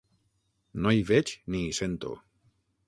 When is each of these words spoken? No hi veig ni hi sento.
No 0.85 0.95
hi 0.95 1.03
veig 1.11 1.37
ni 1.53 1.63
hi 1.67 1.79
sento. 1.83 2.17